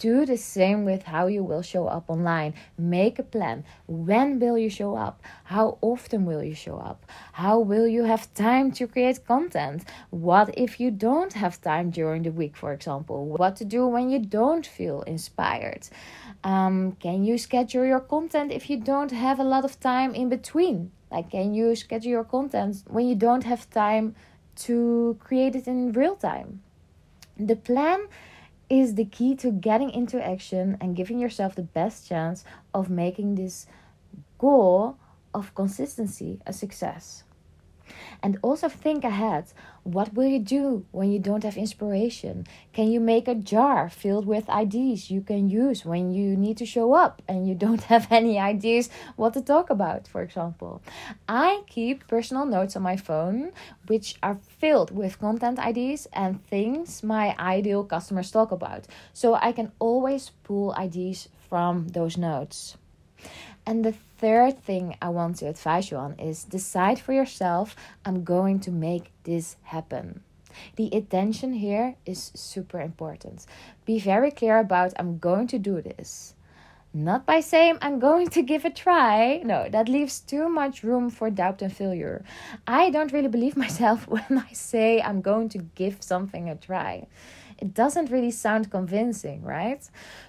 do 0.00 0.24
the 0.24 0.36
same 0.36 0.84
with 0.84 1.02
how 1.04 1.26
you 1.28 1.44
will 1.44 1.62
show 1.62 1.86
up 1.86 2.04
online. 2.08 2.54
Make 2.78 3.18
a 3.18 3.22
plan. 3.22 3.64
When 3.86 4.40
will 4.40 4.58
you 4.58 4.70
show 4.70 4.96
up? 4.96 5.22
How 5.44 5.78
often 5.82 6.24
will 6.24 6.42
you 6.42 6.54
show 6.54 6.78
up? 6.78 7.04
How 7.34 7.60
will 7.60 7.86
you 7.86 8.04
have 8.04 8.32
time 8.34 8.72
to 8.72 8.86
create 8.86 9.24
content? 9.26 9.84
What 10.08 10.48
if 10.56 10.80
you 10.80 10.90
don't 10.90 11.34
have 11.34 11.60
time 11.60 11.90
during 11.90 12.22
the 12.22 12.32
week, 12.32 12.56
for 12.56 12.72
example? 12.72 13.26
What 13.26 13.56
to 13.56 13.64
do 13.64 13.86
when 13.86 14.08
you 14.10 14.18
don't 14.18 14.66
feel 14.66 15.02
inspired? 15.02 15.86
Um, 16.42 16.92
can 16.92 17.22
you 17.22 17.36
schedule 17.36 17.84
your 17.84 18.00
content 18.00 18.50
if 18.50 18.70
you 18.70 18.78
don't 18.78 19.12
have 19.12 19.38
a 19.38 19.44
lot 19.44 19.64
of 19.64 19.78
time 19.78 20.14
in 20.14 20.30
between? 20.30 20.90
Like, 21.12 21.30
can 21.30 21.52
you 21.52 21.76
schedule 21.76 22.10
your 22.10 22.24
content 22.24 22.84
when 22.86 23.06
you 23.06 23.16
don't 23.16 23.44
have 23.44 23.68
time 23.68 24.14
to 24.66 25.18
create 25.20 25.54
it 25.54 25.66
in 25.66 25.92
real 25.92 26.16
time? 26.16 26.62
The 27.36 27.56
plan 27.56 28.06
is 28.70 28.94
the 28.94 29.04
key 29.04 29.34
to 29.34 29.50
getting 29.50 29.90
into 29.90 30.24
action 30.24 30.78
and 30.80 30.96
giving 30.96 31.18
yourself 31.18 31.56
the 31.56 31.62
best 31.62 32.08
chance 32.08 32.44
of 32.72 32.88
making 32.88 33.34
this 33.34 33.66
goal 34.38 34.96
of 35.34 35.54
consistency 35.54 36.40
a 36.46 36.52
success. 36.52 37.24
And 38.22 38.38
also 38.42 38.68
think 38.68 39.04
ahead. 39.04 39.52
What 39.82 40.12
will 40.12 40.26
you 40.26 40.38
do 40.38 40.84
when 40.92 41.10
you 41.10 41.18
don't 41.18 41.42
have 41.42 41.56
inspiration? 41.56 42.46
Can 42.72 42.90
you 42.92 43.00
make 43.00 43.26
a 43.26 43.34
jar 43.34 43.88
filled 43.88 44.26
with 44.26 44.48
ideas 44.50 45.10
you 45.10 45.22
can 45.22 45.48
use 45.48 45.86
when 45.86 46.12
you 46.12 46.36
need 46.36 46.58
to 46.58 46.66
show 46.66 46.92
up 46.92 47.22
and 47.26 47.48
you 47.48 47.54
don't 47.54 47.82
have 47.92 48.06
any 48.10 48.38
ideas 48.38 48.90
what 49.16 49.32
to 49.34 49.40
talk 49.40 49.70
about, 49.70 50.06
for 50.06 50.22
example? 50.22 50.82
I 51.28 51.62
keep 51.66 52.06
personal 52.06 52.44
notes 52.44 52.76
on 52.76 52.82
my 52.82 52.96
phone 52.96 53.52
which 53.86 54.16
are 54.22 54.38
filled 54.58 54.90
with 54.90 55.18
content 55.18 55.58
ideas 55.58 56.06
and 56.12 56.44
things 56.46 57.02
my 57.02 57.34
ideal 57.38 57.84
customers 57.84 58.30
talk 58.30 58.52
about. 58.52 58.86
So 59.14 59.34
I 59.34 59.52
can 59.52 59.72
always 59.78 60.30
pull 60.44 60.74
ideas 60.76 61.28
from 61.48 61.88
those 61.88 62.16
notes. 62.16 62.76
And 63.66 63.84
the 63.84 63.94
third 64.18 64.62
thing 64.62 64.96
I 65.00 65.10
want 65.10 65.36
to 65.36 65.48
advise 65.48 65.90
you 65.90 65.96
on 65.96 66.18
is 66.18 66.44
decide 66.44 66.98
for 66.98 67.12
yourself 67.12 67.76
I'm 68.04 68.24
going 68.24 68.60
to 68.60 68.70
make 68.70 69.12
this 69.24 69.56
happen. 69.64 70.22
The 70.76 70.88
attention 70.92 71.54
here 71.54 71.96
is 72.04 72.32
super 72.34 72.80
important. 72.80 73.46
Be 73.84 74.00
very 74.00 74.30
clear 74.30 74.58
about 74.58 74.94
I'm 74.98 75.18
going 75.18 75.46
to 75.48 75.58
do 75.58 75.80
this. 75.80 76.34
Not 76.92 77.24
by 77.24 77.38
saying 77.38 77.78
I'm 77.80 78.00
going 78.00 78.28
to 78.30 78.42
give 78.42 78.64
a 78.64 78.70
try. 78.70 79.40
No, 79.44 79.68
that 79.68 79.88
leaves 79.88 80.18
too 80.18 80.48
much 80.48 80.82
room 80.82 81.08
for 81.08 81.30
doubt 81.30 81.62
and 81.62 81.72
failure. 81.72 82.24
I 82.66 82.90
don't 82.90 83.12
really 83.12 83.28
believe 83.28 83.56
myself 83.66 84.08
when 84.08 84.44
I 84.50 84.52
say 84.52 85.00
I'm 85.00 85.20
going 85.20 85.48
to 85.50 85.58
give 85.58 86.02
something 86.02 86.48
a 86.48 86.56
try 86.56 87.06
it 87.60 87.74
doesn't 87.74 88.10
really 88.10 88.30
sound 88.30 88.70
convincing, 88.70 89.42
right? 89.42 89.82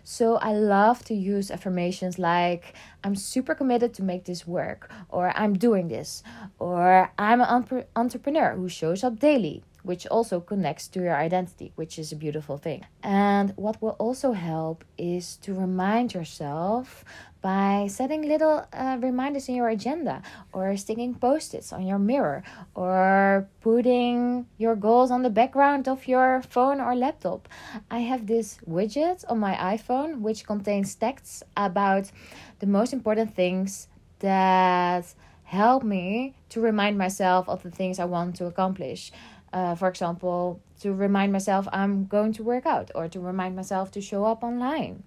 So 0.04 0.36
I 0.36 0.52
love 0.54 1.04
to 1.06 1.14
use 1.14 1.50
affirmations 1.50 2.20
like, 2.20 2.74
I'm 3.04 3.16
super 3.16 3.56
committed 3.56 3.94
to 3.96 4.04
make 4.04 4.26
this 4.26 4.46
work, 4.46 4.92
or 5.10 5.32
I'm 5.36 5.54
doing 5.54 5.88
this, 5.88 6.24
or 6.60 7.12
I'm 7.18 7.42
an 7.42 7.86
entrepreneur 7.96 8.56
who 8.56 8.70
shows 8.70 9.04
up 9.04 9.20
daily 9.20 9.64
which 9.84 10.06
also 10.08 10.40
connects 10.40 10.88
to 10.90 11.02
your 11.02 11.16
identity, 11.16 11.72
which 11.76 11.98
is 11.98 12.12
a 12.12 12.16
beautiful 12.16 12.58
thing. 12.58 12.86
And 13.04 13.54
what 13.56 13.82
will 13.82 13.96
also 14.00 14.34
help 14.34 14.84
is 14.98 15.38
to 15.38 15.54
remind 15.54 16.14
yourself 16.14 17.04
by 17.42 17.88
setting 17.90 18.22
little 18.22 18.66
uh, 18.72 18.98
reminders 19.02 19.50
in 19.50 19.56
your 19.56 19.70
agenda 19.70 20.22
or 20.54 20.78
sticking 20.78 21.16
post 21.16 21.54
its 21.54 21.74
on 21.74 21.86
your 21.86 21.98
mirror 21.98 22.44
or 22.76 23.48
putting 23.62 24.46
your 24.58 24.76
goals 24.76 25.10
on 25.10 25.24
the 25.24 25.30
background 25.30 25.88
of 25.88 26.08
your 26.08 26.42
phone 26.44 26.80
or 26.80 26.96
laptop. 26.96 27.50
I 27.90 28.00
have 28.00 28.28
this 28.28 28.60
widget 28.70 29.26
on 29.28 29.40
my 29.40 29.56
iPhone 29.56 30.20
which 30.20 30.46
contains 30.46 30.94
texts 30.94 31.42
about 31.58 32.12
the 32.60 32.68
most 32.68 32.94
important 32.94 33.36
things 33.36 33.88
that 34.20 35.06
help 35.44 35.84
me 35.84 36.34
to 36.50 36.62
remind 36.62 36.98
myself 36.98 37.50
of 37.50 37.62
the 37.64 37.72
things 37.72 38.00
I 38.00 38.06
want 38.06 38.36
to 38.38 38.46
accomplish. 38.46 39.12
Uh, 39.54 39.76
for 39.76 39.88
example, 39.88 40.62
to 40.80 40.94
remind 40.94 41.32
myself 41.32 41.68
I'm 41.72 42.06
going 42.06 42.34
to 42.34 42.44
work 42.44 42.66
out 42.66 42.92
or 42.96 43.08
to 43.10 43.20
remind 43.20 43.56
myself 43.56 43.92
to 43.92 44.02
show 44.02 44.26
up 44.26 44.44
online. 44.44 45.04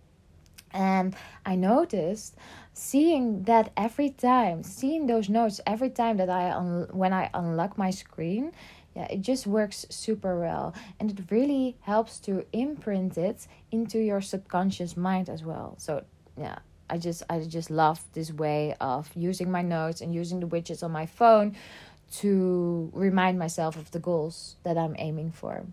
And 0.73 1.15
I 1.47 1.55
noticed 1.55 2.37
seeing 2.73 3.45
that 3.45 3.73
every 3.77 4.11
time, 4.11 4.65
seeing 4.65 5.07
those 5.07 5.29
notes 5.29 5.61
every 5.67 5.91
time 5.91 6.17
that 6.17 6.29
I 6.29 6.51
un- 6.51 6.89
when 6.91 7.13
I 7.13 7.31
unlock 7.33 7.79
my 7.79 7.91
screen, 7.91 8.53
yeah, 8.95 9.07
it 9.11 9.23
just 9.23 9.47
works 9.47 9.87
super 9.91 10.39
well, 10.39 10.75
and 11.01 11.11
it 11.11 11.31
really 11.31 11.77
helps 11.81 12.21
to 12.21 12.45
imprint 12.53 13.19
it 13.19 13.47
into 13.71 13.99
your 13.99 14.21
subconscious 14.21 14.97
mind 14.97 15.29
as 15.29 15.43
well. 15.43 15.75
So 15.79 16.05
yeah, 16.37 16.59
I 16.91 16.99
just 16.99 17.23
I 17.31 17.41
just 17.41 17.71
love 17.71 18.01
this 18.13 18.33
way 18.33 18.75
of 18.81 19.11
using 19.15 19.51
my 19.51 19.63
notes 19.63 20.01
and 20.01 20.15
using 20.15 20.41
the 20.41 20.47
widgets 20.47 20.83
on 20.83 20.93
my 20.93 21.07
phone 21.07 21.57
to 22.21 22.91
remind 22.93 23.39
myself 23.39 23.77
of 23.77 23.91
the 23.91 23.99
goals 23.99 24.57
that 24.63 24.77
I'm 24.77 24.95
aiming 24.99 25.33
for. 25.33 25.65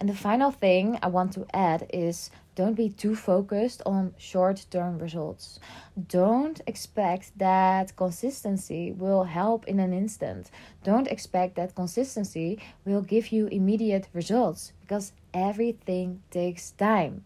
And 0.00 0.08
the 0.08 0.14
final 0.16 0.50
thing 0.50 0.98
I 1.00 1.06
want 1.06 1.32
to 1.34 1.46
add 1.54 1.86
is 1.92 2.30
don't 2.54 2.74
be 2.74 2.88
too 2.88 3.14
focused 3.14 3.82
on 3.86 4.14
short 4.18 4.66
term 4.70 4.98
results. 4.98 5.60
Don't 6.08 6.60
expect 6.66 7.38
that 7.38 7.94
consistency 7.96 8.92
will 8.92 9.24
help 9.24 9.64
in 9.68 9.78
an 9.78 9.92
instant. 9.92 10.50
Don't 10.82 11.06
expect 11.06 11.54
that 11.54 11.74
consistency 11.74 12.58
will 12.84 13.02
give 13.02 13.30
you 13.30 13.46
immediate 13.46 14.08
results 14.12 14.72
because 14.82 15.12
everything 15.32 16.20
takes 16.30 16.72
time 16.72 17.24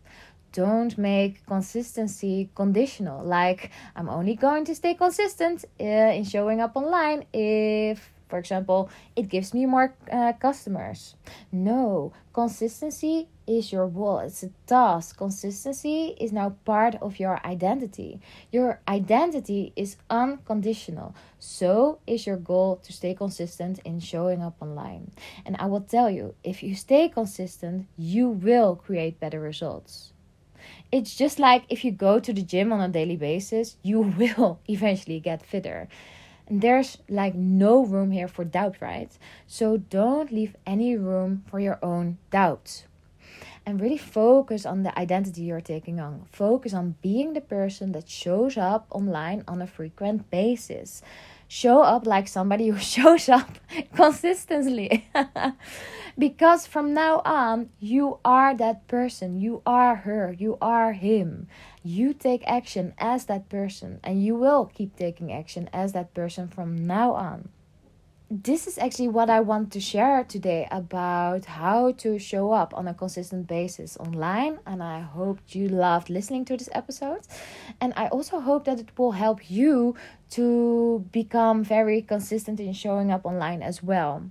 don't 0.53 0.97
make 0.97 1.45
consistency 1.47 2.49
conditional. 2.55 3.23
Like, 3.23 3.71
I'm 3.95 4.09
only 4.09 4.35
going 4.35 4.65
to 4.65 4.75
stay 4.75 4.95
consistent 4.95 5.67
uh, 5.79 5.85
in 5.85 6.25
showing 6.25 6.63
up 6.63 6.77
online 6.77 7.27
if 7.35 8.11
for 8.29 8.39
example, 8.39 8.91
it 9.15 9.29
gives 9.29 9.55
me 9.55 9.67
more 9.67 9.95
uh, 10.11 10.33
customers. 10.35 11.15
No, 11.53 12.13
consistency 12.33 13.29
is 13.47 13.73
your 13.73 13.87
wall, 13.87 14.19
it's 14.19 14.43
a 14.43 14.51
task. 14.67 15.17
Consistency 15.17 16.17
is 16.19 16.33
now 16.33 16.57
part 16.65 16.97
of 16.97 17.21
your 17.21 17.41
identity. 17.47 18.21
Your 18.51 18.81
identity 18.89 19.73
is 19.77 19.97
unconditional. 20.11 21.15
So 21.39 22.01
is 22.07 22.27
your 22.27 22.37
goal 22.37 22.77
to 22.83 22.93
stay 22.93 23.15
consistent 23.15 23.79
in 23.85 24.01
showing 24.01 24.43
up 24.43 24.57
online. 24.61 25.13
And 25.45 25.57
I 25.61 25.67
will 25.67 25.83
tell 25.83 26.11
you, 26.11 26.35
if 26.43 26.63
you 26.63 26.75
stay 26.75 27.09
consistent, 27.09 27.87
you 27.97 28.29
will 28.29 28.75
create 28.75 29.21
better 29.21 29.41
results. 29.41 30.13
It's 30.91 31.15
just 31.15 31.39
like 31.39 31.65
if 31.69 31.85
you 31.85 31.93
go 31.93 32.19
to 32.19 32.33
the 32.33 32.43
gym 32.43 32.73
on 32.73 32.81
a 32.81 32.89
daily 32.89 33.17
basis, 33.17 33.77
you 33.83 34.01
will 34.19 34.59
eventually 34.69 35.21
get 35.21 35.47
fitter 35.47 35.89
And 36.49 36.63
there's 36.63 36.99
like 37.09 37.35
no 37.35 37.85
room 37.85 38.11
here 38.13 38.29
for 38.29 38.45
doubt, 38.45 38.77
right? 38.81 39.11
So 39.47 39.77
don't 39.77 40.31
leave 40.31 40.57
any 40.67 40.97
room 40.97 41.43
for 41.47 41.59
your 41.59 41.79
own 41.83 42.19
doubts. 42.31 42.85
And 43.65 43.81
really 43.81 43.99
focus 43.99 44.65
on 44.65 44.85
the 44.85 44.97
identity 44.97 45.43
you're 45.43 45.61
taking 45.61 45.99
on. 45.99 46.27
Focus 46.31 46.73
on 46.73 46.95
being 47.03 47.33
the 47.33 47.41
person 47.41 47.91
that 47.93 48.09
shows 48.09 48.57
up 48.57 48.87
online 48.91 49.43
on 49.49 49.61
a 49.61 49.67
frequent 49.67 50.31
basis. 50.31 51.03
Show 51.49 51.83
up 51.83 52.07
like 52.07 52.29
somebody 52.29 52.69
who 52.69 52.79
shows 52.95 53.29
up 53.29 53.59
consistently. 53.95 55.09
because 56.19 56.67
from 56.67 56.95
now 56.95 57.23
on, 57.25 57.71
you 57.79 58.19
are 58.25 58.55
that 58.57 58.89
person. 58.89 59.41
You 59.41 59.63
are 59.67 59.97
her. 59.97 60.35
You 60.39 60.59
are 60.61 60.93
him 60.93 61.49
you 61.87 62.13
take 62.13 62.43
action 62.49 62.93
as 62.99 63.27
that 63.27 63.49
person 63.49 64.01
and 64.03 64.25
you 64.25 64.35
will 64.35 64.67
keep 64.67 64.97
taking 64.97 65.33
action 65.33 65.71
as 65.73 65.93
that 65.93 66.13
person 66.15 66.49
from 66.49 66.75
now 66.75 67.13
on. 67.13 67.49
This 68.29 68.67
is 68.67 68.77
actually 68.77 69.07
what 69.07 69.31
I 69.31 69.39
want 69.39 69.71
to 69.75 69.81
share 69.81 70.25
today 70.25 70.67
about 70.73 71.45
how 71.45 71.93
to 71.93 72.19
show 72.19 72.51
up 72.51 72.75
on 72.75 72.89
a 72.89 72.95
consistent 72.95 73.47
basis 73.47 73.97
online. 73.99 74.59
And 74.67 74.83
I 74.83 74.99
hope 74.99 75.39
you 75.51 75.69
loved 75.69 76.11
listening 76.11 76.45
to 76.47 76.57
this 76.57 76.69
episode. 76.73 77.21
And 77.81 77.93
I 77.97 78.09
also 78.09 78.41
hope 78.41 78.65
that 78.65 78.81
it 78.81 78.91
will 78.99 79.13
help 79.13 79.49
you 79.49 79.95
to 80.31 81.07
become 81.13 81.63
very 81.63 82.03
consistent 82.03 82.59
in 82.59 82.73
showing 82.73 83.13
up 83.13 83.25
online 83.25 83.63
as 83.63 83.81
well. 83.81 84.29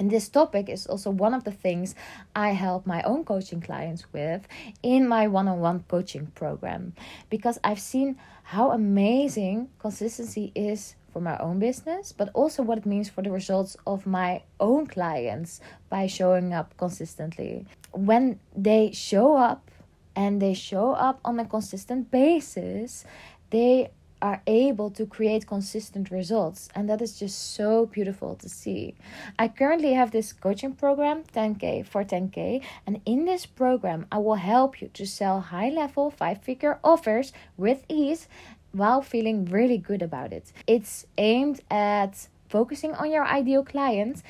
And 0.00 0.10
this 0.10 0.28
topic 0.28 0.68
is 0.68 0.88
also 0.88 1.10
one 1.10 1.32
of 1.32 1.44
the 1.44 1.52
things 1.52 1.94
I 2.34 2.50
help 2.50 2.84
my 2.84 3.00
own 3.02 3.24
coaching 3.24 3.60
clients 3.60 4.12
with 4.12 4.48
in 4.82 5.06
my 5.06 5.28
one 5.28 5.46
on 5.46 5.60
one 5.60 5.84
coaching 5.86 6.28
program 6.34 6.94
because 7.28 7.60
I've 7.62 7.78
seen 7.78 8.16
how 8.42 8.72
amazing 8.72 9.68
consistency 9.78 10.50
is 10.56 10.96
for 11.12 11.20
my 11.20 11.36
own 11.38 11.58
business, 11.58 12.12
but 12.12 12.30
also 12.34 12.62
what 12.62 12.78
it 12.78 12.86
means 12.86 13.08
for 13.08 13.22
the 13.22 13.30
results 13.30 13.76
of 13.86 14.06
my 14.06 14.42
own 14.58 14.86
clients 14.86 15.60
by 15.88 16.06
showing 16.06 16.52
up 16.52 16.76
consistently. 16.76 17.66
When 17.92 18.40
they 18.56 18.92
show 18.92 19.36
up 19.36 19.70
and 20.14 20.40
they 20.40 20.54
show 20.54 20.92
up 20.92 21.20
on 21.24 21.38
a 21.38 21.44
consistent 21.44 22.10
basis, 22.10 23.04
they 23.50 23.90
are 24.22 24.42
able 24.46 24.90
to 24.90 25.06
create 25.06 25.46
consistent 25.46 26.10
results 26.10 26.68
and 26.74 26.88
that 26.88 27.00
is 27.00 27.18
just 27.18 27.54
so 27.54 27.86
beautiful 27.86 28.34
to 28.34 28.48
see 28.48 28.94
i 29.38 29.48
currently 29.48 29.94
have 29.94 30.10
this 30.10 30.32
coaching 30.32 30.72
program 30.74 31.22
10k 31.34 31.86
for 31.86 32.04
10k 32.04 32.62
and 32.86 33.00
in 33.06 33.24
this 33.24 33.46
program 33.46 34.06
i 34.12 34.18
will 34.18 34.34
help 34.34 34.80
you 34.82 34.88
to 34.88 35.06
sell 35.06 35.40
high 35.40 35.70
level 35.70 36.10
five 36.10 36.42
figure 36.42 36.78
offers 36.84 37.32
with 37.56 37.82
ease 37.88 38.28
while 38.72 39.02
feeling 39.02 39.44
really 39.44 39.78
good 39.78 40.02
about 40.02 40.32
it. 40.32 40.52
It's 40.66 41.06
aimed 41.18 41.60
at 41.70 42.28
focusing 42.48 42.94
on 42.94 43.10
your 43.10 43.24
ideal 43.24 43.64
client 43.64 44.22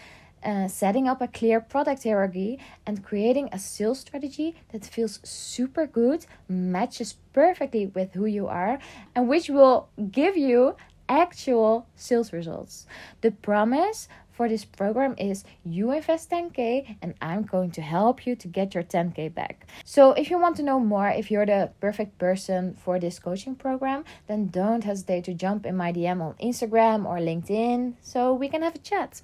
uh, 0.43 0.69
setting 0.69 1.07
up 1.09 1.21
a 1.21 1.29
clear 1.29 1.61
product 1.61 2.05
hierarchy 2.05 2.59
and 2.87 3.05
creating 3.05 3.49
a 3.53 3.59
sales 3.59 4.01
strategy 4.01 4.55
that 4.73 4.85
feels 4.85 5.21
super 5.23 5.87
good, 5.87 6.27
matches 6.49 7.17
perfectly 7.33 7.87
with 7.87 8.15
who 8.15 8.27
you 8.27 8.47
are, 8.47 8.79
and 9.15 9.29
which 9.29 9.49
will 9.49 9.89
give 10.11 10.37
you 10.37 10.77
actual 11.11 11.87
sales 11.97 12.33
results. 12.33 12.87
The 13.21 13.33
promise 13.33 14.09
for 14.41 14.49
this 14.49 14.65
program 14.65 15.15
is 15.19 15.45
you 15.65 15.91
invest 15.91 16.31
10k 16.31 16.97
and 17.03 17.13
I'm 17.21 17.43
going 17.43 17.73
to 17.73 17.83
help 17.83 18.27
you 18.27 18.35
to 18.37 18.49
get 18.49 18.75
your 18.75 18.85
10k 18.85 19.35
back. 19.35 19.67
So, 19.85 20.13
if 20.13 20.31
you 20.31 20.39
want 20.39 20.57
to 20.57 20.63
know 20.63 20.81
more, 20.81 21.11
if 21.11 21.31
you're 21.31 21.45
the 21.45 21.73
perfect 21.79 22.17
person 22.17 22.75
for 22.83 22.99
this 22.99 23.19
coaching 23.19 23.55
program, 23.55 24.05
then 24.29 24.47
don't 24.47 24.85
hesitate 24.85 25.25
to 25.25 25.35
jump 25.35 25.67
in 25.67 25.77
my 25.77 25.93
DM 25.93 26.23
on 26.23 26.35
Instagram 26.43 27.05
or 27.05 27.19
LinkedIn 27.19 27.97
so 28.01 28.33
we 28.33 28.49
can 28.49 28.63
have 28.63 28.77
a 28.77 28.79
chat. 28.79 29.21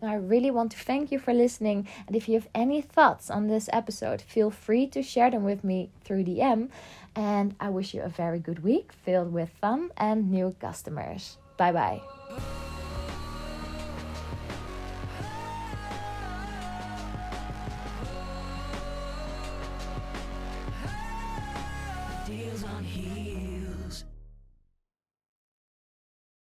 And 0.00 0.08
I 0.08 0.14
really 0.14 0.50
want 0.50 0.70
to 0.72 0.78
thank 0.78 1.10
you 1.10 1.18
for 1.18 1.34
listening. 1.34 1.88
And 2.06 2.14
if 2.14 2.28
you 2.28 2.34
have 2.34 2.48
any 2.54 2.80
thoughts 2.80 3.28
on 3.28 3.48
this 3.48 3.68
episode, 3.72 4.22
feel 4.22 4.50
free 4.50 4.86
to 4.88 5.02
share 5.02 5.30
them 5.30 5.44
with 5.44 5.64
me 5.64 5.90
through 6.04 6.24
DM. 6.24 6.68
And 7.14 7.54
I 7.60 7.70
wish 7.70 7.94
you 7.94 8.02
a 8.02 8.08
very 8.08 8.38
good 8.38 8.62
week 8.62 8.92
filled 8.92 9.32
with 9.32 9.50
fun 9.60 9.90
and 9.96 10.30
new 10.30 10.54
customers. 10.60 11.38
Bye 11.56 11.72
bye. 11.72 12.19